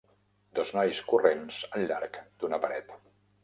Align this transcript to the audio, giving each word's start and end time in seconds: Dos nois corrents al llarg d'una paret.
Dos 0.59 0.71
nois 0.77 1.03
corrents 1.11 1.61
al 1.77 1.87
llarg 1.95 2.21
d'una 2.41 2.63
paret. 2.67 2.95